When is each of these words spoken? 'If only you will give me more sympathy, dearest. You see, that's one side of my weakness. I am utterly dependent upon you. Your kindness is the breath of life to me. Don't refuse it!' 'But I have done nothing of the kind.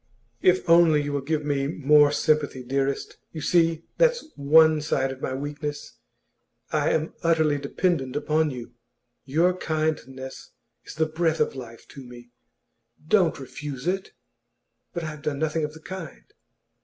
'If 0.41 0.67
only 0.67 1.03
you 1.03 1.13
will 1.13 1.21
give 1.21 1.45
me 1.45 1.67
more 1.67 2.11
sympathy, 2.11 2.63
dearest. 2.63 3.17
You 3.33 3.41
see, 3.41 3.83
that's 3.99 4.25
one 4.35 4.81
side 4.81 5.11
of 5.11 5.21
my 5.21 5.35
weakness. 5.35 5.99
I 6.71 6.89
am 6.89 7.13
utterly 7.21 7.59
dependent 7.59 8.15
upon 8.15 8.49
you. 8.49 8.73
Your 9.25 9.53
kindness 9.55 10.53
is 10.85 10.95
the 10.95 11.05
breath 11.05 11.39
of 11.39 11.53
life 11.55 11.87
to 11.89 12.03
me. 12.03 12.31
Don't 13.07 13.39
refuse 13.39 13.85
it!' 13.85 14.13
'But 14.91 15.03
I 15.03 15.11
have 15.11 15.21
done 15.21 15.37
nothing 15.37 15.63
of 15.63 15.73
the 15.75 15.79
kind. 15.81 16.23